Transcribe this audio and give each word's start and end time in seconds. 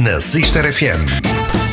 na 0.00 0.18
Sister 0.18 0.72
FM. 0.72 1.04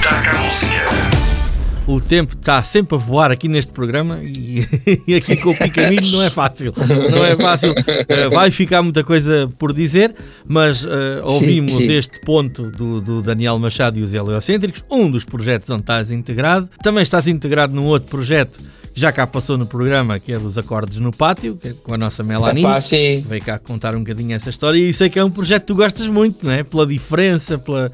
Taca 0.02 0.32
a 0.32 0.44
música. 0.44 1.88
O 1.88 2.02
tempo 2.02 2.34
está 2.34 2.62
sempre 2.62 2.96
a 2.96 2.98
voar 2.98 3.32
aqui 3.32 3.48
neste 3.48 3.72
programa 3.72 4.20
e, 4.22 4.68
e 5.08 5.16
aqui 5.16 5.38
com 5.38 5.52
o 5.52 5.58
Picamilho 5.58 6.12
não 6.12 6.22
é 6.22 6.30
fácil. 6.30 6.74
Não 7.10 7.24
é 7.24 7.38
fácil. 7.38 7.72
Uh, 7.72 8.30
vai 8.30 8.52
ficar 8.52 8.84
muita 8.84 9.02
coisa 9.02 9.50
por 9.58 9.72
dizer, 9.72 10.14
mas 10.46 10.84
uh, 10.84 11.24
ouvimos 11.24 11.72
sim, 11.72 11.88
sim. 11.88 11.94
este 11.94 12.20
ponto 12.20 12.70
do, 12.70 13.00
do, 13.00 13.22
Daniel 13.22 13.58
Machado 13.60 13.98
e 13.98 14.04
os 14.04 14.14
Heliocêntricos, 14.14 14.84
um 14.92 15.10
dos 15.10 15.24
projetos 15.24 15.70
onde 15.70 15.84
estás 15.84 16.12
integrado. 16.12 16.70
Também 16.84 17.04
estás 17.04 17.28
integrado 17.30 17.74
num 17.74 17.86
outro 17.86 18.10
projeto 18.10 18.60
que 18.94 19.00
já 19.00 19.12
cá 19.12 19.26
passou 19.26 19.58
no 19.58 19.66
programa, 19.66 20.20
que 20.20 20.34
é 20.34 20.40
dos 20.40 20.58
acordes 20.58 21.00
no 21.00 21.14
pátio, 21.14 21.58
é 21.64 21.72
com 21.72 21.94
a 21.94 21.98
nossa 21.98 22.24
Melanie. 22.24 22.64
Epá, 22.64 22.80
Veio 23.26 23.42
cá 23.44 23.60
contar 23.60 23.96
um 23.96 24.00
bocadinho 24.00 24.36
essa 24.36 24.50
história 24.50 24.78
e 24.78 24.92
sei 24.92 25.08
que 25.08 25.18
é 25.18 25.24
um 25.24 25.32
projeto 25.32 25.62
que 25.62 25.68
tu 25.68 25.76
gostas 25.76 26.08
muito, 26.08 26.46
não 26.46 26.52
é? 26.52 26.64
Pela 26.64 26.86
diferença, 26.86 27.58
pela 27.58 27.92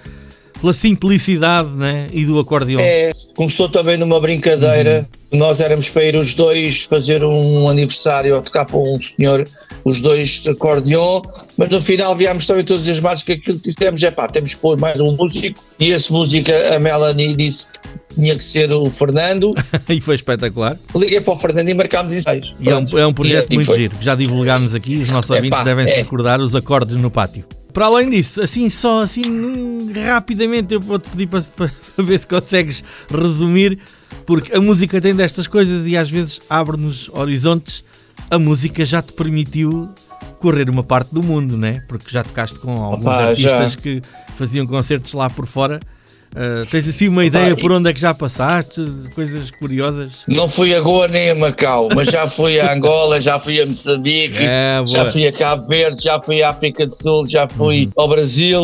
pela 0.64 0.74
simplicidade 0.74 1.76
né? 1.76 2.08
e 2.14 2.24
do 2.24 2.40
acordeão. 2.40 2.80
É, 2.80 3.12
começou 3.36 3.68
também 3.68 3.98
numa 3.98 4.18
brincadeira. 4.22 5.06
Uhum. 5.30 5.38
Nós 5.38 5.60
éramos 5.60 5.90
para 5.90 6.06
ir 6.06 6.16
os 6.16 6.34
dois 6.34 6.84
fazer 6.84 7.22
um 7.22 7.68
aniversário 7.68 8.38
a 8.38 8.42
tocar 8.42 8.66
para 8.66 8.78
um 8.78 8.98
senhor, 9.02 9.46
os 9.84 10.00
dois 10.00 10.40
de 10.40 10.52
acordeão, 10.52 11.22
mas 11.58 11.70
no 11.70 11.82
final 11.82 12.16
viemos 12.16 12.46
também 12.46 12.64
todos 12.64 12.88
as 12.88 13.02
marcas 13.02 13.24
que 13.24 13.34
aquilo 13.34 13.60
que 13.60 13.70
dissemos 13.70 14.02
é 14.04 14.12
pá, 14.12 14.30
temos 14.30 14.54
que 14.54 14.62
pôr 14.62 14.78
mais 14.78 15.02
um 15.02 15.18
músico 15.18 15.62
e 15.78 15.92
esse 15.92 16.14
músico, 16.14 16.50
a 16.74 16.80
Melanie 16.80 17.36
disse 17.36 17.68
tinha 18.16 18.36
que 18.36 18.44
ser 18.44 18.72
o 18.72 18.90
Fernando. 18.92 19.54
e 19.90 20.00
foi 20.00 20.16
espetacular. 20.16 20.78
Liguei 20.96 21.20
para 21.20 21.34
o 21.34 21.38
Fernando 21.38 21.68
e 21.68 21.74
marcámos 21.74 22.14
ensaios. 22.14 22.56
E 22.60 22.70
é 22.70 22.78
um, 22.78 23.00
é 23.00 23.08
um 23.08 23.14
projeto 23.14 23.52
e, 23.52 23.56
muito 23.56 23.76
giro, 23.76 23.98
já 24.00 24.16
divulgámos 24.16 24.74
aqui, 24.74 24.98
os 24.98 25.10
nossos 25.10 25.32
ouvintes 25.32 25.64
devem 25.64 25.88
se 25.88 25.94
é. 25.94 25.98
recordar 25.98 26.40
os 26.40 26.56
acordes 26.56 26.96
no 26.96 27.12
pátio. 27.12 27.44
Para 27.74 27.86
além 27.88 28.10
disso, 28.10 28.42
assim 28.42 28.70
só 28.70 29.02
assim 29.02 29.92
rapidamente 29.94 30.76
eu 30.76 30.80
vou-te 30.80 31.10
pedir 31.10 31.28
para, 31.28 31.42
para, 31.42 31.72
ver 31.98 32.20
se 32.20 32.28
consegues 32.28 32.84
resumir, 33.10 33.80
porque 34.26 34.56
a 34.56 34.62
música 34.62 35.02
tem 35.02 35.16
destas 35.16 35.48
coisas 35.48 35.88
e 35.88 35.98
às 35.98 36.10
vezes 36.10 36.40
abre-nos 36.50 37.10
horizontes. 37.10 37.84
A 38.30 38.38
música 38.38 38.86
já 38.86 39.02
te 39.02 39.14
permitiu 39.14 39.90
correr 40.40 40.70
uma 40.70 40.84
parte 40.84 41.14
do 41.14 41.24
mundo, 41.24 41.58
né? 41.58 41.84
Porque 41.88 42.12
já 42.12 42.24
tocaste 42.24 42.60
com 42.60 42.72
alguns 42.72 43.08
Opa, 43.08 43.30
artistas 43.30 43.74
já. 43.74 43.80
que 43.80 44.02
faziam 44.36 44.68
concertos 44.68 45.14
lá 45.14 45.30
por 45.30 45.48
fora 45.48 45.80
Uh, 46.34 46.66
tens 46.66 46.88
assim 46.88 47.08
uma 47.08 47.24
ideia 47.24 47.56
por 47.56 47.72
onde 47.72 47.90
é 47.90 47.94
que 47.94 48.00
já 48.00 48.14
passaste? 48.14 48.82
Coisas 49.14 49.52
curiosas? 49.52 50.24
Não 50.28 50.50
fui 50.50 50.74
a 50.74 50.82
Goa 50.82 51.08
nem 51.08 51.30
a 51.30 51.36
Macau, 51.36 51.90
mas 51.94 52.08
já 52.08 52.28
fui 52.28 52.60
a 52.60 52.74
Angola, 52.74 53.22
já 53.22 53.38
fui 53.40 53.62
a 53.62 53.66
Moçambique, 53.66 54.38
é, 54.40 54.82
já 54.88 55.10
fui 55.10 55.28
a 55.28 55.32
Cabo 55.32 55.68
Verde, 55.68 56.02
já 56.04 56.20
fui 56.20 56.42
à 56.42 56.50
África 56.50 56.88
do 56.88 56.96
Sul, 56.96 57.28
já 57.28 57.48
fui 57.48 57.86
uhum. 57.86 57.92
ao 57.96 58.08
Brasil, 58.08 58.62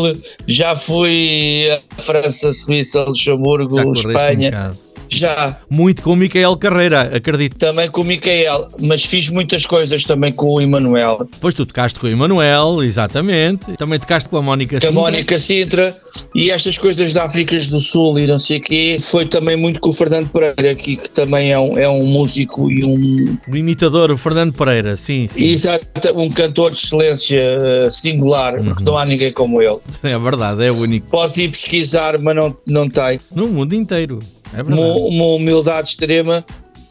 já 0.47 0.75
fui 0.75 1.67
a 1.71 2.01
França, 2.01 2.53
Suíça, 2.53 3.03
Luxemburgo, 3.03 3.91
Espanha. 3.91 4.71
Um 4.73 4.88
já. 5.09 5.57
Muito 5.69 6.01
com 6.01 6.13
o 6.13 6.15
Micael 6.15 6.55
Carreira, 6.57 7.01
acredito. 7.15 7.57
Também 7.57 7.89
com 7.89 8.01
o 8.01 8.03
Micael, 8.03 8.69
mas 8.79 9.03
fiz 9.03 9.29
muitas 9.29 9.65
coisas 9.65 10.03
também 10.03 10.31
com 10.31 10.47
o 10.47 10.61
Emanuel. 10.61 11.27
Pois 11.39 11.53
tu 11.53 11.65
tocaste 11.65 11.99
com 11.99 12.07
o 12.07 12.09
Emanuel, 12.09 12.83
exatamente. 12.83 13.71
Também 13.77 13.99
tocaste 13.99 14.29
com 14.29 14.37
a 14.37 14.41
Mónica 14.41 14.75
Sintra. 14.77 14.91
Com 14.91 14.99
a 14.99 15.01
Mónica 15.03 15.39
Sintra. 15.39 15.95
E 16.35 16.51
estas 16.51 16.77
coisas 16.77 17.13
da 17.13 17.25
África 17.25 17.49
do 17.49 17.81
Sul 17.81 18.19
e 18.19 18.27
não 18.27 18.37
sei 18.37 18.57
o 18.57 18.61
quê, 18.61 18.97
foi 18.99 19.25
também 19.25 19.55
muito 19.55 19.79
com 19.79 19.89
o 19.89 19.93
Fernando 19.93 20.29
Pereira 20.29 20.71
aqui, 20.71 20.97
que 20.97 21.09
também 21.09 21.51
é 21.51 21.59
um, 21.59 21.77
é 21.77 21.89
um 21.89 22.05
músico 22.05 22.69
e 22.71 22.83
um... 22.85 23.37
O 23.47 23.55
imitador, 23.55 24.11
o 24.11 24.17
Fernando 24.17 24.53
Pereira, 24.53 24.95
sim. 24.95 25.27
sim. 25.27 25.43
Exato, 25.43 25.87
um 26.15 26.29
cantor 26.29 26.71
de 26.71 26.77
excelência 26.77 27.39
eh, 27.39 27.89
singular, 27.89 28.55
uhum. 28.55 28.65
porque 28.65 28.83
não 28.83 28.97
há 28.97 29.05
ninguém 29.05 29.31
como 29.31 29.61
ele. 29.61 29.77
É 30.03 30.17
verdade, 30.17 30.63
é 30.63 30.71
único. 30.71 31.09
Pode 31.09 31.41
ir 31.41 31.49
pesquisar, 31.49 32.19
mas 32.19 32.35
não, 32.35 32.55
não 32.65 32.89
tem. 32.89 33.19
No 33.33 33.47
mundo 33.47 33.73
inteiro. 33.73 34.19
É 34.53 34.61
uma, 34.61 34.75
uma, 34.75 35.25
humildade 35.35 35.89
extrema 35.89 36.43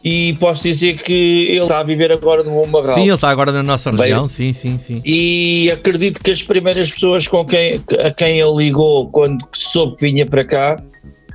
e 0.03 0.33
posso 0.39 0.63
dizer 0.63 0.97
que 0.97 1.47
ele 1.49 1.59
está 1.61 1.79
a 1.79 1.83
viver 1.83 2.11
agora 2.11 2.43
no 2.43 2.65
Marral. 2.67 2.95
Sim, 2.95 3.03
ele 3.03 3.13
está 3.13 3.29
agora 3.29 3.51
na 3.51 3.61
nossa 3.61 3.91
região, 3.91 4.21
Bem, 4.21 4.29
sim, 4.29 4.53
sim, 4.53 4.77
sim. 4.77 5.01
E 5.05 5.69
acredito 5.71 6.21
que 6.21 6.31
as 6.31 6.41
primeiras 6.41 6.91
pessoas 6.91 7.27
com 7.27 7.45
quem, 7.45 7.83
a 8.03 8.11
quem 8.11 8.39
ele 8.39 8.55
ligou 8.55 9.09
quando 9.09 9.45
soube 9.53 9.95
que 9.97 10.05
vinha 10.05 10.25
para 10.25 10.45
cá 10.45 10.81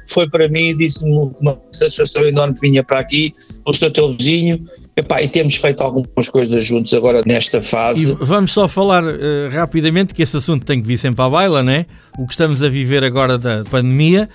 foi 0.08 0.28
para 0.28 0.48
mim 0.48 0.70
e 0.70 0.74
disse-me 0.74 1.12
uma 1.40 1.60
satisfação 1.72 2.26
enorme 2.26 2.54
que 2.54 2.60
vinha 2.60 2.84
para 2.84 3.00
aqui, 3.00 3.32
o 3.64 3.72
seu 3.72 3.90
teu 3.90 4.12
vizinho, 4.12 4.62
Epá, 4.96 5.20
e 5.20 5.28
temos 5.28 5.56
feito 5.56 5.82
algumas 5.82 6.28
coisas 6.28 6.64
juntos 6.64 6.94
agora 6.94 7.20
nesta 7.26 7.60
fase. 7.60 8.12
E 8.12 8.16
vamos 8.20 8.52
só 8.52 8.68
falar 8.68 9.02
uh, 9.02 9.50
rapidamente 9.50 10.14
que 10.14 10.22
esse 10.22 10.36
assunto 10.36 10.64
tem 10.64 10.80
que 10.80 10.86
vir 10.86 10.98
sempre 10.98 11.24
à 11.24 11.28
baila, 11.28 11.64
né? 11.64 11.86
O 12.16 12.26
que 12.26 12.32
estamos 12.32 12.62
a 12.62 12.68
viver 12.68 13.02
agora 13.02 13.36
da 13.36 13.64
pandemia, 13.64 14.28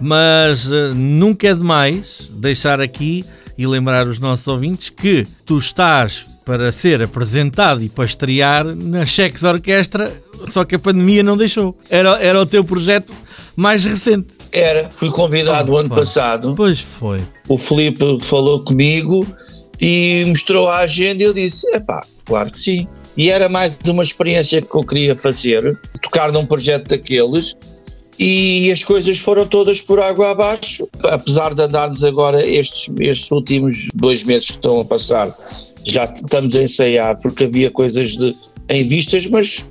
mas 0.00 0.70
uh, 0.70 0.94
nunca 0.94 1.48
é 1.48 1.54
demais 1.54 2.32
deixar 2.34 2.80
aqui 2.80 3.26
e 3.58 3.66
lembrar 3.66 4.06
os 4.06 4.18
nossos 4.18 4.48
ouvintes 4.48 4.88
que 4.88 5.26
tu 5.44 5.58
estás 5.58 6.24
para 6.46 6.72
ser 6.72 7.02
apresentado 7.02 7.82
e 7.82 7.88
para 7.88 8.04
estrear 8.04 8.64
na 8.64 9.04
Cheques 9.04 9.42
Orquestra, 9.42 10.12
só 10.48 10.64
que 10.64 10.76
a 10.76 10.78
pandemia 10.78 11.22
não 11.22 11.36
deixou. 11.36 11.76
Era, 11.90 12.18
era 12.22 12.40
o 12.40 12.46
teu 12.46 12.64
projeto 12.64 13.12
mais 13.54 13.84
recente. 13.84 14.28
Era, 14.52 14.88
fui 14.88 15.10
convidado 15.10 15.72
o 15.72 15.76
ano 15.76 15.90
passado. 15.90 16.54
Pois 16.56 16.80
foi. 16.80 17.20
O 17.48 17.58
Felipe 17.58 18.18
falou 18.22 18.62
comigo 18.62 19.26
e 19.80 20.24
mostrou 20.26 20.68
a 20.68 20.78
agenda 20.78 21.22
e 21.22 21.26
eu 21.26 21.34
disse: 21.34 21.66
é 21.74 21.80
pá, 21.80 22.04
claro 22.24 22.50
que 22.50 22.60
sim. 22.60 22.88
E 23.16 23.30
era 23.30 23.48
mais 23.48 23.72
uma 23.86 24.02
experiência 24.02 24.60
que 24.60 24.74
eu 24.74 24.84
queria 24.84 25.16
fazer, 25.16 25.78
tocar 26.02 26.30
num 26.32 26.44
projeto 26.44 26.88
daqueles, 26.88 27.56
e 28.18 28.70
as 28.70 28.82
coisas 28.82 29.18
foram 29.18 29.46
todas 29.46 29.80
por 29.80 30.00
água 30.00 30.30
abaixo, 30.30 30.88
apesar 31.02 31.54
de 31.54 31.62
andarmos 31.62 32.02
agora 32.02 32.44
estes, 32.44 32.90
estes 32.98 33.30
últimos 33.30 33.90
dois 33.94 34.24
meses 34.24 34.48
que 34.48 34.56
estão 34.56 34.80
a 34.80 34.84
passar, 34.84 35.34
já 35.84 36.04
estamos 36.04 36.54
a 36.56 36.62
ensaiar 36.62 37.18
porque 37.20 37.44
havia 37.44 37.70
coisas 37.70 38.16
de, 38.16 38.34
em 38.68 38.86
vistas, 38.86 39.26
mas 39.26 39.64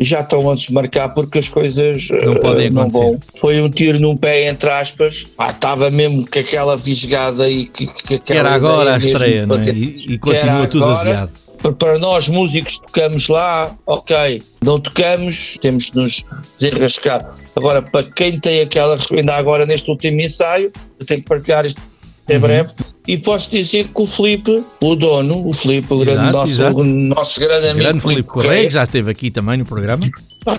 já 0.00 0.20
estão 0.20 0.48
antes 0.48 0.66
de 0.66 0.72
marcar 0.72 1.08
porque 1.10 1.38
as 1.38 1.48
coisas 1.48 2.08
não, 2.10 2.34
uh, 2.34 2.72
não 2.72 2.90
vão. 2.90 3.20
Foi 3.38 3.60
um 3.60 3.68
tiro 3.68 3.98
num 3.98 4.16
pé, 4.16 4.48
entre 4.48 4.70
aspas. 4.70 5.26
Ah, 5.36 5.50
estava 5.50 5.90
mesmo 5.90 6.24
com 6.28 6.38
aquela 6.38 6.76
visgada 6.76 7.48
e 7.48 7.66
que, 7.66 7.86
que, 7.86 8.18
que 8.18 8.32
era 8.32 8.50
agora 8.50 8.94
a 8.94 8.98
estreia, 8.98 9.40
é? 9.40 9.70
E, 9.70 10.14
e 10.14 10.18
continua 10.18 10.66
tudo 10.66 10.84
agora, 10.84 11.10
adiado. 11.10 11.32
Para 11.76 11.98
nós 11.98 12.28
músicos 12.28 12.78
tocamos 12.78 13.26
lá, 13.26 13.74
ok, 13.84 14.40
não 14.64 14.78
tocamos, 14.78 15.58
temos 15.60 15.90
de 15.90 15.96
nos 15.96 16.24
desenrascar. 16.56 17.28
Agora, 17.56 17.82
para 17.82 18.04
quem 18.04 18.38
tem 18.38 18.60
aquela, 18.60 18.96
ainda 19.10 19.34
agora 19.34 19.66
neste 19.66 19.90
último 19.90 20.20
ensaio, 20.20 20.72
eu 21.00 21.04
tenho 21.04 21.20
que 21.20 21.28
partilhar 21.28 21.66
isto 21.66 21.80
em 22.28 22.34
uhum. 22.34 22.40
breve. 22.40 22.70
E 23.06 23.16
posso 23.16 23.50
dizer 23.50 23.88
que 23.88 24.02
o 24.02 24.06
Felipe, 24.06 24.62
o 24.80 24.94
dono, 24.94 25.46
o 25.46 25.52
Felipe, 25.52 25.92
o, 25.94 25.98
grande, 25.98 26.30
nosso, 26.30 26.52
exato. 26.52 26.78
o 26.78 26.84
nosso 26.84 27.40
grande 27.40 27.68
amigo 27.68 27.84
grande 27.84 28.02
Felipe 28.02 28.28
Correia, 28.28 28.66
que 28.66 28.74
já 28.74 28.84
esteve 28.84 29.10
aqui 29.10 29.30
também 29.30 29.56
no 29.56 29.64
programa. 29.64 30.10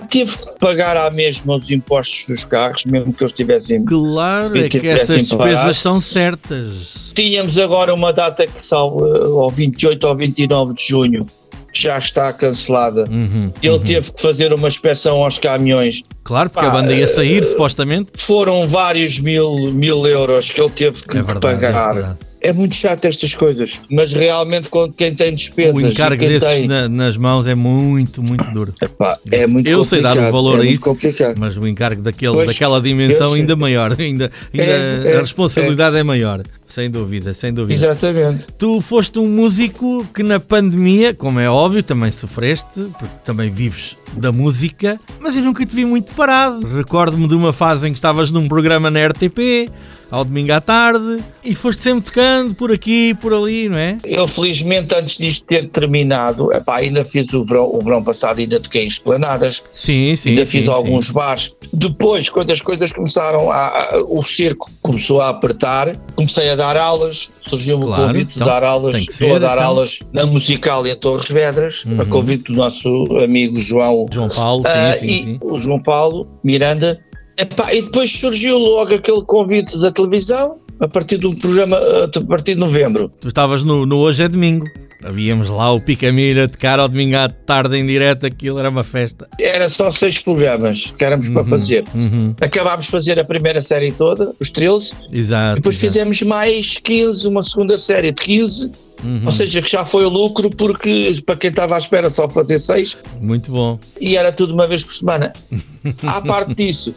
Teve 0.08 0.36
que 0.36 0.58
pagar 0.58 0.96
à 0.96 1.10
mesma 1.10 1.56
os 1.56 1.70
impostos 1.70 2.26
dos 2.26 2.44
carros, 2.44 2.84
mesmo 2.86 3.12
que 3.12 3.22
eles 3.22 3.32
tivessem. 3.32 3.84
Claro, 3.84 4.58
é 4.58 4.68
que 4.68 4.86
essas 4.86 5.16
despesas 5.16 5.78
são 5.78 6.00
certas. 6.00 7.12
Tínhamos 7.14 7.56
agora 7.56 7.94
uma 7.94 8.12
data 8.12 8.46
que 8.46 8.64
salvo 8.64 9.04
ao 9.40 9.50
28 9.50 10.06
ou 10.06 10.16
29 10.16 10.74
de 10.74 10.88
junho 10.88 11.26
já 11.72 11.98
está 11.98 12.32
cancelada. 12.32 13.04
Uhum, 13.10 13.52
Ele 13.62 13.72
uhum. 13.72 13.78
teve 13.80 14.12
que 14.12 14.20
fazer 14.20 14.52
uma 14.52 14.68
inspeção 14.68 15.22
aos 15.22 15.38
caminhões. 15.38 16.02
Claro, 16.24 16.50
porque 16.50 16.66
Pá, 16.66 16.72
a 16.72 16.74
banda 16.74 16.92
ia 16.92 17.08
sair, 17.08 17.42
uh, 17.42 17.46
supostamente. 17.46 18.10
Foram 18.16 18.66
vários 18.66 19.18
mil, 19.18 19.72
mil 19.72 20.06
euros 20.06 20.50
que 20.50 20.60
ele 20.60 20.70
teve 20.70 21.02
que 21.02 21.18
é 21.18 21.22
verdade, 21.22 21.40
pagar. 21.40 21.96
É 21.96 22.30
é 22.42 22.52
muito 22.52 22.74
chato 22.74 23.04
estas 23.04 23.34
coisas, 23.34 23.80
mas 23.90 24.12
realmente 24.12 24.68
quando 24.68 24.94
quem 24.94 25.14
tem 25.14 25.34
despesas. 25.34 25.82
O 25.82 25.86
encargo 25.86 26.24
desses 26.24 26.48
tem... 26.48 26.66
na, 26.66 26.88
nas 26.88 27.16
mãos 27.16 27.46
é 27.46 27.54
muito, 27.54 28.22
muito 28.22 28.50
duro. 28.50 28.74
Epá, 28.80 29.16
é 29.30 29.46
muito 29.46 29.68
eu 29.68 29.84
sei 29.84 30.00
dar 30.00 30.16
o 30.16 30.32
valor 30.32 30.58
é 30.60 30.62
a 30.62 30.64
isso, 30.64 30.82
complicado. 30.82 31.36
mas 31.38 31.56
o 31.56 31.66
encargo 31.66 32.02
daquele, 32.02 32.32
pois, 32.32 32.46
daquela 32.46 32.80
dimensão 32.80 33.34
ainda 33.34 33.54
maior, 33.54 33.94
ainda, 33.98 34.32
ainda 34.52 34.64
é, 34.64 35.16
a 35.16 35.20
responsabilidade 35.20 35.96
é, 35.96 36.00
é 36.00 36.02
maior. 36.02 36.42
Sem 36.70 36.88
dúvida, 36.88 37.34
sem 37.34 37.52
dúvida. 37.52 37.74
Exatamente. 37.74 38.46
Tu 38.56 38.80
foste 38.80 39.18
um 39.18 39.26
músico 39.26 40.06
que 40.14 40.22
na 40.22 40.38
pandemia, 40.38 41.12
como 41.12 41.40
é 41.40 41.50
óbvio, 41.50 41.82
também 41.82 42.12
sofreste, 42.12 42.80
porque 42.96 43.14
também 43.24 43.50
vives 43.50 43.96
da 44.12 44.30
música, 44.30 44.98
mas 45.18 45.34
eu 45.36 45.42
nunca 45.42 45.66
te 45.66 45.74
vi 45.74 45.84
muito 45.84 46.12
parado. 46.14 46.64
Recordo-me 46.76 47.26
de 47.26 47.34
uma 47.34 47.52
fase 47.52 47.88
em 47.88 47.92
que 47.92 47.98
estavas 47.98 48.30
num 48.30 48.46
programa 48.46 48.88
na 48.88 49.04
RTP, 49.08 49.68
ao 50.10 50.24
domingo 50.24 50.52
à 50.52 50.60
tarde, 50.60 51.22
e 51.44 51.54
foste 51.54 51.82
sempre 51.82 52.02
tocando 52.02 52.54
por 52.54 52.72
aqui, 52.72 53.14
por 53.14 53.32
ali, 53.32 53.68
não 53.68 53.78
é? 53.78 53.98
Eu, 54.04 54.26
felizmente, 54.26 54.94
antes 54.94 55.16
disto 55.16 55.44
ter 55.44 55.68
terminado, 55.68 56.52
epá, 56.52 56.78
ainda 56.78 57.04
fiz 57.04 57.32
o 57.32 57.44
verão, 57.44 57.72
o 57.72 57.80
verão 57.80 58.02
passado, 58.02 58.40
ainda 58.40 58.58
toquei 58.58 58.84
em 58.84 58.88
esplanadas, 58.88 59.62
sim, 59.72 60.16
sim, 60.16 60.30
ainda 60.30 60.44
fiz 60.44 60.64
sim, 60.64 60.70
alguns 60.70 61.06
sim. 61.06 61.12
bares. 61.12 61.54
Depois, 61.72 62.28
quando 62.28 62.50
as 62.50 62.60
coisas 62.60 62.92
começaram 62.92 63.50
a, 63.50 63.66
a, 63.66 64.02
o 64.08 64.22
circo 64.24 64.68
começou 64.82 65.20
a 65.20 65.28
apertar, 65.28 65.96
comecei 66.16 66.50
a 66.50 66.56
dar 66.60 66.76
aulas, 66.76 67.30
surgiu-me 67.40 67.86
claro, 67.86 68.02
o 68.02 68.06
convite 68.06 68.36
então, 68.36 68.46
de 68.46 68.52
dar 68.52 68.62
aulas, 68.62 68.94
estou 68.96 69.34
a 69.34 69.38
dar 69.38 69.56
então. 69.56 69.66
aulas 69.66 69.98
na 70.12 70.26
musical 70.26 70.86
em 70.86 70.94
Torres 70.94 71.28
Vedras, 71.28 71.84
uhum. 71.84 72.00
a 72.00 72.04
convite 72.04 72.44
do 72.44 72.54
nosso 72.54 72.88
amigo 73.22 73.58
João, 73.58 74.06
João 74.12 74.28
Paulo, 74.28 74.64
uh, 74.64 74.98
sim, 74.98 75.08
sim, 75.08 75.24
sim. 75.24 75.38
o 75.42 75.56
João 75.56 75.82
Paulo 75.82 76.28
Miranda, 76.44 77.00
Epá, 77.38 77.72
e 77.72 77.80
depois 77.80 78.10
surgiu 78.10 78.58
logo 78.58 78.94
aquele 78.94 79.22
convite 79.24 79.78
da 79.80 79.90
televisão, 79.90 80.58
a 80.78 80.86
partir 80.86 81.16
do 81.16 81.34
programa, 81.36 81.78
a 81.78 82.26
partir 82.26 82.54
de 82.54 82.60
novembro. 82.60 83.10
Tu 83.20 83.28
estavas 83.28 83.62
no, 83.64 83.86
no 83.86 83.98
Hoje 83.98 84.22
é 84.22 84.28
Domingo. 84.28 84.66
Havíamos 85.02 85.48
lá 85.48 85.72
o 85.72 85.80
Picamilha 85.80 86.46
de 86.46 86.58
cara 86.58 86.82
ao 86.82 86.88
domingo 86.88 87.16
à 87.16 87.28
tarde 87.28 87.76
em 87.76 87.86
direto, 87.86 88.26
aquilo 88.26 88.58
era 88.58 88.68
uma 88.68 88.84
festa. 88.84 89.26
Era 89.38 89.68
só 89.68 89.90
seis 89.90 90.18
programas 90.18 90.92
que 90.96 91.04
éramos 91.04 91.28
para 91.30 91.44
fazer. 91.44 91.84
Uhum. 91.94 92.34
Acabámos 92.40 92.86
de 92.86 92.92
fazer 92.92 93.18
a 93.18 93.24
primeira 93.24 93.62
série 93.62 93.92
toda, 93.92 94.34
os 94.38 94.50
13, 94.50 94.92
Exato. 95.12 95.54
depois 95.56 95.76
exato. 95.76 95.92
fizemos 95.92 96.22
mais 96.22 96.78
15, 96.78 97.26
uma 97.28 97.42
segunda 97.42 97.78
série 97.78 98.12
de 98.12 98.20
15, 98.22 98.70
Uhum. 99.02 99.22
ou 99.24 99.32
seja, 99.32 99.62
que 99.62 99.70
já 99.70 99.82
foi 99.82 100.04
o 100.04 100.10
lucro, 100.10 100.50
porque 100.50 101.10
para 101.24 101.34
quem 101.34 101.48
estava 101.48 101.74
à 101.74 101.78
espera 101.78 102.10
só 102.10 102.28
fazer 102.28 102.58
seis, 102.58 102.98
Muito 103.18 103.50
bom. 103.50 103.78
e 103.98 104.14
era 104.14 104.30
tudo 104.30 104.52
uma 104.52 104.66
vez 104.66 104.84
por 104.84 104.92
semana. 104.92 105.32
À 106.06 106.20
parte 106.20 106.52
disso, 106.54 106.94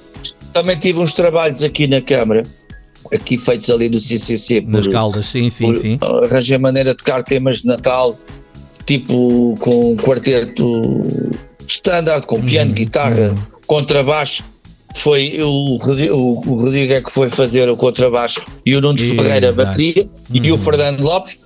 também 0.51 0.77
tive 0.77 0.99
uns 0.99 1.13
trabalhos 1.13 1.63
aqui 1.63 1.87
na 1.87 2.01
Câmara, 2.01 2.43
aqui 3.11 3.37
feitos 3.37 3.69
ali 3.69 3.89
do 3.89 3.99
CCC. 3.99 4.61
Nas 4.67 4.87
caldas, 4.87 5.25
sim, 5.25 5.49
sim, 5.49 5.65
por- 5.65 5.77
sim. 5.79 5.99
Arranjei 6.23 6.57
maneira 6.57 6.91
de 6.91 6.97
tocar 6.97 7.23
temas 7.23 7.61
de 7.61 7.67
Natal, 7.67 8.17
tipo 8.85 9.55
com 9.59 9.95
quarteto 9.97 11.05
standard, 11.67 12.25
com 12.27 12.41
piano, 12.41 12.69
Uhum, 12.69 12.75
guitarra, 12.75 13.35
contrabaixo. 13.67 14.43
Foi 14.95 15.39
o, 15.41 15.47
o, 15.79 16.49
o 16.51 16.61
Rodrigo 16.61 16.93
é 16.93 17.01
que 17.01 17.11
foi 17.11 17.27
fazer 17.29 17.67
o 17.69 17.75
contrabaixo 17.75 18.41
e 18.65 18.75
o 18.75 18.81
Nuno. 18.81 18.99
Ferreira 18.99 19.49
a 19.49 19.51
bateria 19.51 20.07
e 20.31 20.49
Uhum. 20.51 20.55
o 20.55 20.59
Fernando 20.59 21.01
Lopes. 21.01 21.39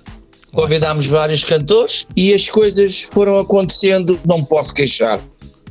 Convidámos 0.52 1.06
vários 1.06 1.44
cantores 1.44 2.06
e 2.16 2.32
as 2.34 2.48
coisas 2.48 3.02
foram 3.12 3.36
acontecendo. 3.38 4.18
Não 4.26 4.42
posso 4.44 4.72
queixar. 4.74 5.20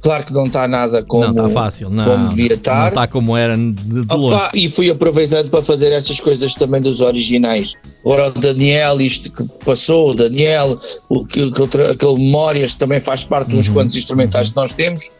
Claro 0.08 0.24
que 0.24 0.32
não 0.32 0.46
está 0.46 0.68
nada 0.70 1.04
como, 1.04 1.34
não 1.34 1.48
está 1.48 1.62
fácil, 1.62 1.90
não. 1.90 2.06
como 2.06 2.30
devia 2.30 2.48
Não 2.50 2.56
estar. 2.56 2.88
está 2.88 3.08
como 3.08 3.36
era 3.36 3.58
de, 3.58 3.74
de 3.74 4.16
longe. 4.16 4.36
Opa, 4.38 4.52
e 4.56 4.70
fui 4.70 4.90
aproveitando 4.90 5.50
para 5.50 5.62
fazer 5.62 5.92
essas 5.92 6.22
coisas 6.22 6.54
também 6.54 6.82
dos 6.82 7.02
originais. 7.02 7.74
Ora, 8.06 8.30
o 8.30 8.32
Daniel, 8.32 9.02
isto 9.02 9.30
que 9.30 9.44
passou, 9.66 10.12
o 10.12 10.14
Daniel, 10.14 10.80
o, 11.10 11.26
que- 11.26 11.42
aquele, 11.54 11.92
aquele 11.92 12.14
Memórias 12.16 12.74
também 12.74 13.02
faz 13.02 13.26
parte 13.26 13.48
de 13.50 13.56
Uhum. 13.56 13.60
uns 13.60 13.68
quantos 13.68 13.96
instrumentais 13.98 14.50
que 14.52 14.56
nós 14.56 14.74
temos. 14.74 15.12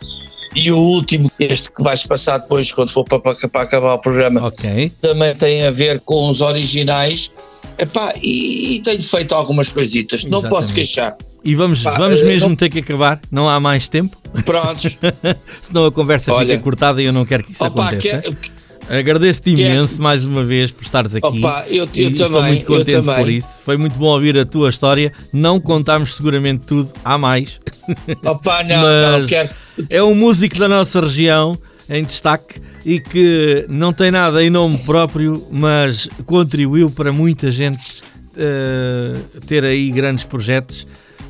E 0.56 0.72
o 0.72 0.78
último, 0.78 1.30
este 1.38 1.70
que 1.70 1.84
vais 1.84 2.04
passar 2.06 2.38
depois, 2.38 2.72
quando 2.72 2.90
for 2.90 3.04
para, 3.04 3.20
para- 3.20 3.50
para 3.50 3.62
acabar 3.64 3.94
o 3.96 4.00
programa, 4.00 4.48
Ok. 4.48 4.90
também 5.02 5.36
tem 5.36 5.66
a 5.68 5.72
ver 5.72 6.00
com 6.00 6.30
os 6.30 6.40
originais. 6.40 7.30
Epá, 7.78 8.14
e, 8.24 8.76
e 8.78 8.80
tenho 8.82 9.04
feito 9.04 9.36
algumas 9.36 9.68
coisitas, 9.70 10.24
não 10.24 10.40
Exatamente. 10.40 10.50
posso 10.50 10.74
queixar. 10.74 11.18
E 11.44 11.56
vamos, 11.56 11.82
Pá, 11.84 11.92
vamos 11.92 12.20
eh, 12.22 12.26
mesmo 12.26 12.50
não- 12.50 12.56
ter 12.56 12.70
que 12.70 12.80
acabar, 12.80 13.20
não 13.32 13.48
há 13.50 13.60
mais 13.60 13.88
tempo, 13.88 14.18
Prontos. 14.46 14.98
senão 15.62 15.86
a 15.86 15.92
conversa 15.92 16.34
Olha. 16.34 16.48
fica 16.50 16.62
cortada 16.64 17.02
e 17.02 17.06
eu 17.06 17.14
não 17.14 17.26
quero 17.26 17.44
que 17.44 17.54
isso 17.54 17.64
Opa, 17.64 17.90
aconteça. 17.90 18.22
que- 18.34 18.58
Agradeço-te 18.90 19.54
que 19.54 19.64
é- 19.64 19.72
imenso 19.76 20.02
mais 20.02 20.26
uma 20.26 20.44
vez 20.46 20.72
por 20.72 20.82
estares 20.84 21.14
aqui. 21.16 21.26
Opa, 21.28 21.66
eu- 21.70 21.84
eu 21.94 22.10
E 22.10 22.12
Estou 22.14 22.30
também, 22.30 22.54
muito 22.54 22.66
contente 22.66 22.92
também. 22.92 23.16
por 23.18 23.30
isso. 23.30 23.48
Foi 23.66 23.76
muito 23.76 24.00
bom 24.00 24.06
ouvir 24.08 24.38
a 24.38 24.46
tua 24.46 24.70
história. 24.70 25.12
Não 25.34 25.60
contámos 25.60 26.16
seguramente 26.16 26.64
tudo, 26.66 26.92
há 27.04 27.18
mais. 27.18 27.60
opa, 28.26 28.64
não, 28.64 28.82
Mas 28.82 29.22
não, 29.22 29.28
quero. 29.28 29.50
é 29.90 30.02
um 30.04 30.16
músico 30.16 30.58
da 30.58 30.70
nossa 30.70 31.02
região 31.02 31.58
em 31.90 32.04
destaque 32.04 32.62
e 32.86 33.00
que 33.02 33.66
não 33.70 33.92
tem 33.92 34.10
nada 34.10 34.42
em 34.44 34.50
nome 34.50 34.78
próprio, 34.80 35.46
mas 35.52 36.08
contribuiu 36.26 36.90
para 36.90 37.12
muita 37.12 37.52
gente 37.52 38.02
eh, 38.38 39.16
ter 39.48 39.64
aí 39.66 39.90
grandes 39.92 40.24
projetos 40.24 40.88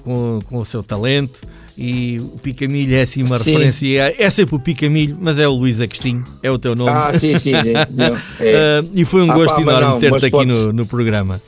com, 0.07 0.39
com 0.45 0.57
o 0.59 0.65
seu 0.65 0.81
talento. 0.81 1.39
E 1.77 2.18
o 2.19 2.39
Picamilho 2.39 2.95
é 2.95 3.01
assim 3.01 3.21
uma 3.21 3.38
Sim. 3.38 3.51
referência. 3.51 4.15
É 4.18 4.30
sempre 4.31 4.56
o 4.56 4.59
Picamilho, 4.59 5.15
mas 5.21 5.38
é 5.38 5.48
o 5.48 5.54
Luís 5.54 5.80
Agostinho, 5.80 6.24
é 6.42 6.50
o 6.50 6.57
teu 6.57 6.74
nome. 6.75 6.89
Ah, 6.89 7.12
sim, 7.15 7.38
sim. 7.38 7.54
é. 7.54 7.75
Ah, 7.77 8.83
e 8.95 9.06
foi 9.06 9.21
um 9.21 9.31
Ah, 9.31 9.36
gosto 9.36 9.56
pá, 9.63 9.74
enorme 9.74 10.00
ter-te 10.01 10.18
aqui 10.25 10.31
podes- 10.31 10.65
no, 10.65 10.74
no 10.74 10.86
programa. 10.88 11.39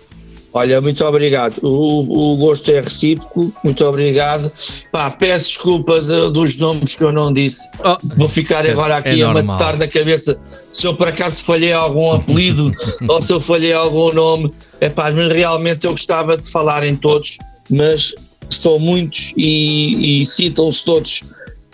Olha, 0.54 0.82
muito 0.82 1.04
obrigado. 1.06 1.58
O, 1.64 2.34
o 2.34 2.38
gosto 2.38 2.70
é 2.72 2.80
recíproco, 2.82 3.52
muito 3.64 3.84
obrigado. 3.86 4.52
Pá, 4.92 5.10
peço 5.10 5.48
desculpa 5.48 6.00
de- 6.02 6.32
dos 6.32 6.56
nomes 6.58 6.96
que 6.96 7.04
eu 7.04 7.12
não 7.12 7.32
disse. 7.34 7.68
Oh, 7.84 7.98
Vou 8.18 8.28
ficar 8.30 8.66
é- 8.66 8.72
agora 8.72 8.96
é 8.96 8.98
aqui 8.98 9.22
a 9.24 9.28
normal. 9.34 9.44
matar 9.46 9.78
na 9.78 9.88
cabeça 9.88 10.40
se 10.72 10.86
eu 10.86 10.96
por 10.96 11.08
acaso 11.08 11.44
falhei 11.44 11.72
algum 11.74 12.12
apelido 12.14 12.72
ou 13.08 13.20
se 13.22 13.32
eu 13.34 13.40
falhei 13.40 13.74
algum 13.74 14.12
nome. 14.14 14.52
É 14.80 14.90
pá, 14.90 15.12
mas 15.12 15.32
realmente 15.34 15.86
eu 15.86 15.92
gostava 15.92 16.36
de 16.38 16.48
falar 16.50 16.84
em 16.84 16.96
todos, 16.96 17.38
mas 17.70 18.14
são 18.50 18.80
muitos 18.80 19.34
e, 19.38 20.22
e 20.22 20.26
citam-se 20.26 20.84
todos. 20.86 21.22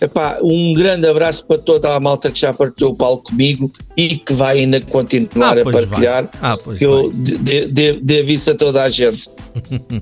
Epá, 0.02 0.40
um 0.44 0.74
grande 0.74 1.08
abraço 1.08 1.46
para 1.48 1.58
toda 1.58 1.96
a 1.96 2.00
malta 2.02 2.30
que 2.30 2.38
já 2.38 2.54
partilhou 2.54 2.92
o 2.92 2.96
palco 2.98 3.24
comigo 3.30 3.72
e 3.96 4.18
que 4.18 4.34
vai 4.34 4.60
ainda 4.60 4.82
continuar 4.82 5.58
Ah, 5.58 5.62
a 5.62 5.64
partilhar. 5.72 6.30
Ah, 6.42 6.58
eu 6.82 7.10
de- 7.14 7.38
de- 7.38 7.68
de- 7.68 8.00
devo 8.02 8.30
isso 8.30 8.52
a 8.52 8.56
toda 8.56 8.84
a 8.84 8.90
gente. 8.90 9.30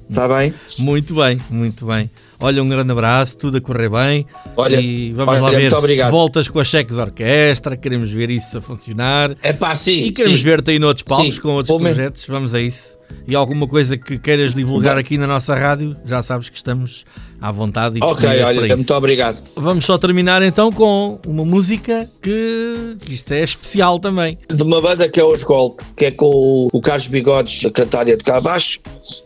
Está 0.09 0.27
bem? 0.35 0.51
Muito 0.79 1.13
bem, 1.13 1.39
muito 1.47 1.85
bem. 1.85 2.09
Olha, 2.39 2.63
um 2.63 2.67
grande 2.67 2.91
abraço, 2.91 3.37
tudo 3.37 3.57
a 3.57 3.61
correr 3.61 3.87
bem. 3.87 4.25
Olha, 4.57 4.81
e 4.81 5.13
vamos 5.13 5.35
olha, 5.35 5.41
lá 5.43 5.51
ver 5.51 5.71
obrigado. 5.75 6.09
voltas 6.09 6.47
com 6.47 6.59
as 6.59 6.67
cheques 6.67 6.97
orquestra, 6.97 7.77
queremos 7.77 8.09
ver 8.11 8.31
isso 8.31 8.57
a 8.57 8.61
funcionar. 8.61 9.37
É 9.43 9.53
pá, 9.53 9.75
sim. 9.75 10.05
E 10.05 10.11
queremos 10.11 10.41
ver-te 10.41 10.71
aí 10.71 10.79
noutros 10.79 11.03
palcos 11.07 11.35
Sim, 11.35 11.39
com 11.41 11.49
outros 11.49 11.77
projetos, 11.77 12.25
vamos 12.27 12.55
a 12.55 12.59
isso. 12.59 12.97
E 13.27 13.35
alguma 13.35 13.67
coisa 13.67 13.97
que 13.97 14.17
queiras 14.19 14.53
divulgar 14.53 14.97
aqui 14.97 15.17
na 15.17 15.27
nossa 15.27 15.55
rádio, 15.55 15.95
já 16.03 16.21
sabes 16.21 16.49
que 16.49 16.57
estamos 16.57 17.05
à 17.39 17.51
vontade 17.51 17.99
e 17.99 18.03
Ok, 18.03 18.27
olha, 18.43 18.67
isso. 18.67 18.77
muito 18.77 18.93
obrigado. 18.93 19.43
Vamos 19.55 19.85
só 19.85 19.97
terminar 19.97 20.41
então 20.41 20.71
com 20.71 21.19
uma 21.25 21.43
música 21.43 22.09
que, 22.21 22.97
que 23.01 23.13
isto 23.13 23.31
é 23.33 23.43
especial 23.43 23.99
também. 23.99 24.37
De 24.53 24.63
uma 24.63 24.81
banda 24.81 25.07
que 25.09 25.19
é 25.19 25.23
os 25.23 25.43
Golpe, 25.43 25.83
que 25.97 26.05
é 26.05 26.11
com 26.11 26.69
o, 26.71 26.81
Carlos 26.81 27.07
Bigodes, 27.07 27.65
a 27.65 27.71
cantar 27.71 28.07
e 28.07 28.13
a 28.13 28.17
tocar 28.17 28.41
baixo, 28.41 28.79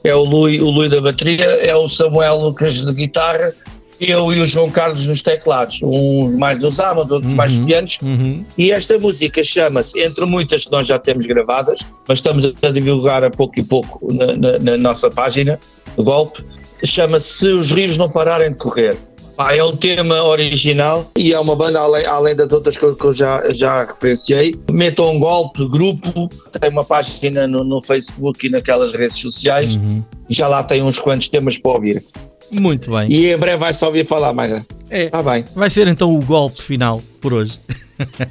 é 0.03 0.15
o 0.15 0.23
Lui, 0.23 0.59
o 0.61 0.69
Lui 0.69 0.89
da 0.89 1.01
bateria, 1.01 1.45
é 1.45 1.75
o 1.75 1.87
Samuel 1.87 2.37
Lucas 2.37 2.85
de 2.85 2.93
guitarra, 2.93 3.53
eu 3.99 4.31
e 4.31 4.39
o 4.41 4.45
João 4.45 4.69
Carlos 4.69 5.05
nos 5.07 5.21
teclados, 5.21 5.79
uns 5.83 6.35
mais 6.35 6.59
dos 6.59 6.79
Amado, 6.79 7.15
outros 7.15 7.33
mais 7.33 7.57
pianos. 7.57 7.97
Uhum. 8.01 8.45
E 8.57 8.71
esta 8.71 8.97
música 8.99 9.43
chama-se, 9.43 9.99
entre 9.99 10.25
muitas 10.25 10.65
que 10.65 10.71
nós 10.71 10.85
já 10.87 10.99
temos 10.99 11.25
gravadas, 11.25 11.79
mas 12.07 12.19
estamos 12.19 12.53
a 12.61 12.69
divulgar 12.71 13.23
a 13.23 13.29
pouco 13.29 13.59
e 13.59 13.63
pouco 13.63 14.13
na, 14.13 14.27
na- 14.35 14.59
na 14.59 14.77
nossa 14.77 15.09
página, 15.09 15.59
o 15.95 16.03
Golpe, 16.03 16.43
chama-se 16.85 17.27
Se 17.39 17.47
os 17.47 17.71
Rios 17.71 17.97
Não 17.97 18.09
Pararem 18.09 18.51
de 18.51 18.57
Correr. 18.57 18.97
Pá, 19.35 19.53
é 19.55 19.63
um 19.63 19.75
tema 19.75 20.23
original 20.23 21.11
e 21.15 21.31
é 21.31 21.39
uma 21.39 21.55
banda, 21.55 21.79
além, 21.79 22.03
além 22.07 22.35
das 22.35 22.51
outras 22.51 22.75
que 22.75 22.83
eu, 22.83 22.95
que 22.95 23.05
eu 23.05 23.13
já, 23.13 23.43
já 23.51 23.85
referenciei. 23.85 24.55
Metam 24.71 25.11
um 25.15 25.19
golpe, 25.19 25.63
grupo, 25.69 26.27
tem 26.59 26.71
uma 26.71 26.83
página 26.83 27.45
no, 27.47 27.63
no 27.63 27.79
Facebook 27.83 28.47
e 28.47 28.49
naquelas 28.49 28.93
redes 28.93 29.17
sociais. 29.19 29.75
Uhum. 29.75 30.03
Já 30.27 30.47
lá 30.47 30.63
tem 30.63 30.81
uns 30.81 30.97
quantos 30.97 31.29
temas 31.29 31.55
para 31.55 31.71
ouvir. 31.71 32.03
Muito 32.51 32.91
bem. 32.91 33.11
E 33.11 33.31
em 33.33 33.37
breve 33.37 33.57
vai-se 33.57 33.83
ouvir 33.83 34.05
falar 34.05 34.33
mais. 34.33 34.63
É, 34.89 35.05
Está 35.05 35.21
bem, 35.21 35.43
vai 35.55 35.69
ser 35.69 35.87
então 35.87 36.15
o 36.15 36.21
golpe 36.21 36.61
final 36.61 37.01
por 37.19 37.33
hoje. 37.33 37.59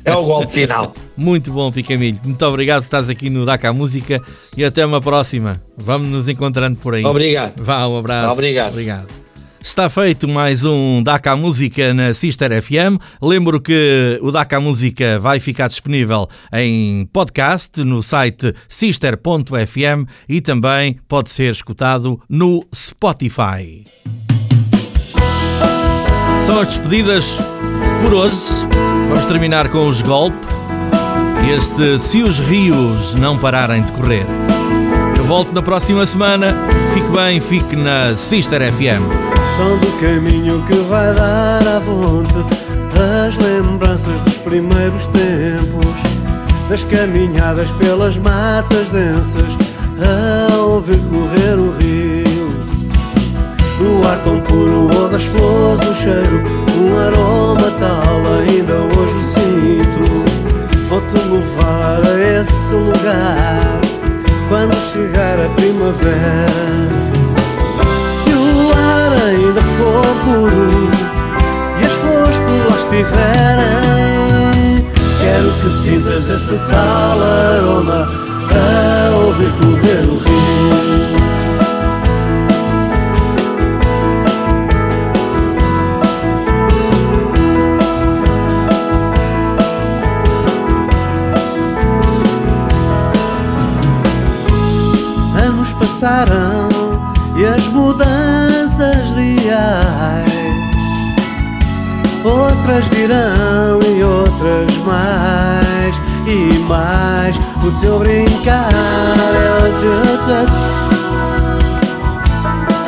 é 0.04 0.14
o 0.14 0.25
golpe 0.25 0.52
final. 0.52 0.94
Muito 1.16 1.52
bom, 1.52 1.70
Picamilho. 1.73 2.20
Muito 2.25 2.44
obrigado 2.46 2.82
por 2.82 2.87
estás 2.87 3.08
aqui 3.08 3.28
no 3.30 3.44
DACA 3.44 3.73
Música 3.73 4.23
e 4.56 4.64
até 4.64 4.85
uma 4.85 5.00
próxima. 5.00 5.61
Vamos 5.76 6.08
nos 6.08 6.28
encontrando 6.28 6.76
por 6.76 6.94
aí. 6.94 7.04
Obrigado. 7.04 7.62
Vá, 7.62 7.87
um 7.87 7.99
abraço. 7.99 8.32
Obrigado. 8.32 8.73
Obrigado. 8.73 9.25
Está 9.61 9.91
feito 9.91 10.29
mais 10.29 10.65
um 10.65 11.03
DACA 11.03 11.35
Música 11.35 11.93
na 11.93 12.15
Sister 12.15 12.63
FM. 12.63 13.01
Lembro 13.21 13.61
que 13.61 14.19
o 14.23 14.31
DACA 14.31 14.61
Música 14.61 15.19
vai 15.19 15.41
ficar 15.41 15.69
disponível 15.69 16.29
em 16.53 17.05
podcast 17.13 17.83
no 17.83 18.03
site 18.03 18.55
sister.fm 18.69 20.09
e 20.29 20.41
também 20.41 20.99
pode 21.09 21.31
ser 21.31 21.51
escutado 21.51 22.21
no 22.29 22.65
Spotify. 22.75 23.85
São 26.45 26.61
as 26.61 26.69
despedidas 26.69 27.39
por 28.03 28.15
hoje. 28.15 28.37
Vamos 29.09 29.27
terminar 29.27 29.69
com 29.69 29.89
os 29.89 30.01
golpe. 30.01 30.37
Este 31.55 31.99
Se 31.99 32.23
os 32.23 32.39
Rios 32.39 33.15
Não 33.15 33.39
Pararem 33.39 33.83
de 33.83 33.93
Correr. 33.93 34.27
Volto 35.26 35.52
na 35.52 35.61
próxima 35.61 36.06
semana. 36.06 36.54
Fique 36.95 37.09
bem, 37.09 37.40
fique 37.40 37.75
na 37.75 38.16
Sister 38.16 38.61
FM. 38.73 39.02
Som 39.56 39.76
do 39.78 39.90
caminho 39.99 40.62
que 40.62 40.76
vai 40.88 41.12
dar 41.14 41.66
à 41.66 41.78
volta 41.80 42.47
As 43.26 43.37
lembranças 43.38 44.23
dos 44.23 44.37
primeiros 44.38 45.06
tempos 45.09 45.97
Das 46.68 46.85
caminhadas 46.85 47.73
pelas 47.73 48.18
matas 48.18 48.90
densas 48.90 49.56
A 49.99 50.54
ouvir 50.56 50.99
correr 50.99 51.54
o 51.54 51.73
rio 51.73 52.50
Do 53.78 54.06
ar 54.06 54.18
tão 54.23 54.40
puro 54.40 54.95
ou 54.95 55.09
das 55.09 55.25
flores 55.25 55.88
o 55.88 55.95
cheiro 55.95 56.45
Um 56.78 56.99
aroma 56.99 57.71
tal 57.78 58.21
ainda 58.40 58.75
hoje 58.75 59.25
sinto 59.33 60.87
Vou-te 60.90 61.16
levar 61.16 62.02
a 62.04 62.40
esse 62.42 62.73
lugar 62.73 63.86
Quando 64.49 64.76
chegar 64.93 65.41
a 65.41 65.49
primavera 65.57 66.47
se 68.12 68.31
o 68.31 68.71
ar 68.73 69.12
ainda 69.29 69.61
for 69.61 70.07
puro 70.25 70.88
e 71.81 71.85
as 71.85 71.93
flores 71.95 72.38
por 72.38 72.61
lá 72.71 72.76
estiverem, 72.76 74.07
Quero 75.21 75.50
que 75.61 75.71
sintas 75.71 76.29
esse 76.29 76.57
tal 76.71 77.21
aroma 77.21 78.07
a 78.55 79.17
ouvir 79.17 79.50
correr 79.61 80.05
o 80.05 80.19
rio. 80.19 80.96
Anos 95.97 96.00
passaram 96.00 96.69
e 97.37 97.47
as 97.47 97.67
mudanças 97.69 99.12
reais. 99.12 100.26
Outras 102.25 102.87
virão 102.88 103.81
e 103.83 104.03
outras 104.03 104.76
mais 104.85 105.97
E 106.26 106.59
mais 106.69 107.37
O 107.62 107.71
teu 107.81 108.00
brincar 108.00 108.69
é 108.73 109.59
o 109.59 109.71
teu 109.81 110.19
touch. 110.26 110.59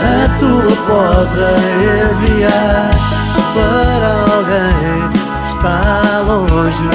A 0.03 0.39
tua 0.41 0.77
posa 0.87 1.51
enviar 2.11 2.91
Para 3.55 4.11
alguém 4.35 5.09
que 5.13 5.49
está 5.49 6.21
longe. 6.27 6.89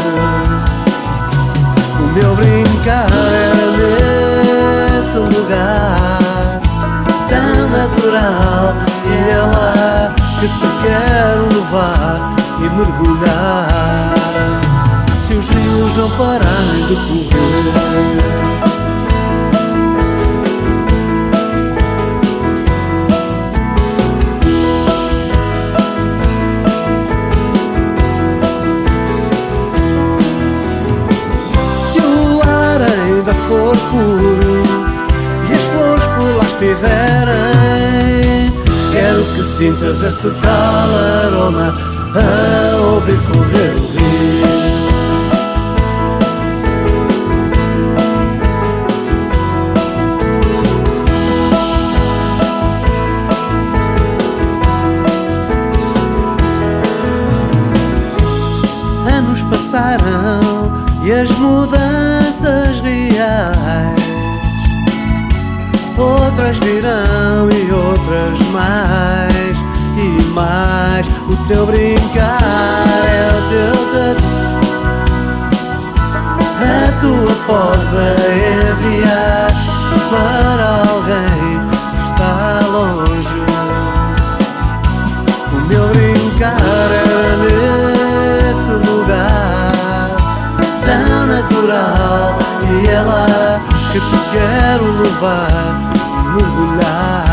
O 1.99 2.05
meu 2.13 2.35
brincar 2.35 3.07
é 3.09 4.22
nesse 5.13 5.17
lugar 5.17 6.61
Tão 7.27 7.69
natural. 7.69 8.73
E 9.05 9.29
é 9.29 9.37
lá 9.37 10.13
que 10.39 10.47
te 10.47 10.67
quero 10.83 11.43
levar 11.53 12.35
e 12.59 12.69
mergulhar. 12.69 14.13
Se 15.27 15.33
os 15.33 15.47
rios 15.49 15.95
não 15.95 16.09
pararem 16.11 16.85
de 16.87 16.95
correr 16.95 18.02
sintas 39.53 40.01
esse 40.01 40.31
tal 40.41 40.89
aroma 41.27 41.71
A 42.15 42.75
ouvir 42.77 43.19
correr 43.31 43.62
O 71.33 71.47
teu 71.47 71.65
brincar 71.65 72.37
é 73.07 73.27
o 73.27 73.41
teu 73.49 73.73
touch 73.91 74.23
A 76.61 77.01
tua 77.01 77.35
posa 77.47 78.15
enviar 78.71 79.51
Para 80.11 80.67
alguém 80.91 81.53
que 81.91 82.01
está 82.05 82.59
longe. 82.71 83.43
O 85.51 85.55
meu 85.69 85.87
brincar 85.87 86.91
era 87.07 87.35
nesse 88.47 88.71
lugar 88.87 90.09
Tão 90.85 91.25
natural 91.25 92.37
E 92.69 92.87
é 92.87 93.01
lá 93.01 93.59
que 93.91 93.99
te 93.99 94.17
quero 94.31 94.85
levar 95.01 95.73
mergulhar 96.35 97.32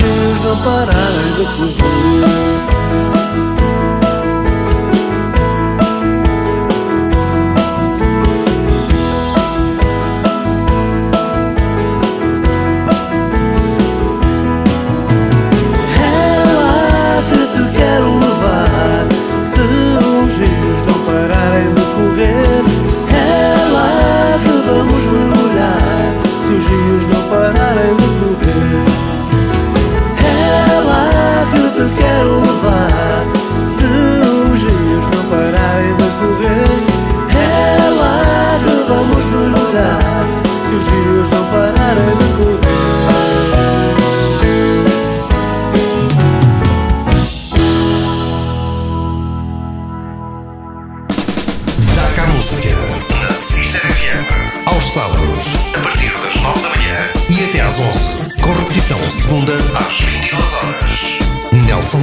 Rios 0.00 0.40
não 0.44 0.56
pararem 0.62 1.32
de 1.36 1.44
correr 1.56 3.17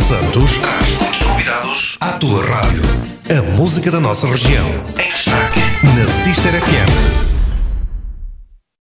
Santos 0.08 0.60
traz 0.60 1.00
muitos 1.00 1.24
convidados 1.24 1.98
à 2.00 2.12
tua 2.20 2.46
rádio. 2.46 2.84
A 3.28 3.42
música 3.58 3.90
da 3.90 4.00
nossa 4.00 4.28
região. 4.28 4.70
Em 5.04 5.12
destaque 5.12 5.60
na 5.84 6.08
Sister 6.08 6.54
FM. 6.62 7.35